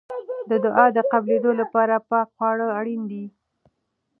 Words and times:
د 0.49 0.51
دعا 0.65 0.85
د 0.95 0.99
قبلېدو 1.11 1.51
لپاره 1.61 1.95
پاکه 2.09 2.31
خواړه 2.35 2.67
اړین 2.79 3.01
دي. 3.11 3.25